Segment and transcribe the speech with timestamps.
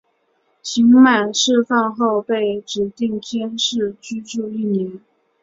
[0.63, 4.99] 刑满释放后被指定监视居住一年。